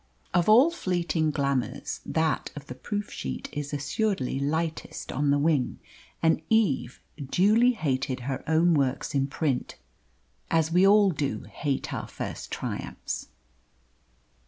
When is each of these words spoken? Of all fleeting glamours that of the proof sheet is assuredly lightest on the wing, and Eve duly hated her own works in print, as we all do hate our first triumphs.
Of 0.33 0.49
all 0.49 0.71
fleeting 0.71 1.29
glamours 1.29 1.99
that 2.07 2.51
of 2.55 2.65
the 2.65 2.73
proof 2.73 3.11
sheet 3.11 3.49
is 3.51 3.71
assuredly 3.71 4.39
lightest 4.39 5.11
on 5.11 5.29
the 5.29 5.37
wing, 5.37 5.77
and 6.23 6.41
Eve 6.49 6.99
duly 7.23 7.73
hated 7.73 8.21
her 8.21 8.43
own 8.47 8.73
works 8.73 9.13
in 9.13 9.27
print, 9.27 9.75
as 10.49 10.71
we 10.71 10.87
all 10.87 11.11
do 11.11 11.41
hate 11.47 11.93
our 11.93 12.07
first 12.07 12.49
triumphs. 12.51 13.27